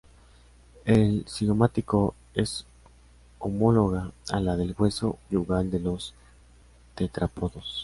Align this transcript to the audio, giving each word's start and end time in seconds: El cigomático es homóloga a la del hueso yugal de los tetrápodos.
El 0.83 1.25
cigomático 1.27 2.15
es 2.33 2.65
homóloga 3.37 4.09
a 4.31 4.39
la 4.39 4.57
del 4.57 4.73
hueso 4.75 5.19
yugal 5.29 5.69
de 5.69 5.79
los 5.79 6.15
tetrápodos. 6.95 7.79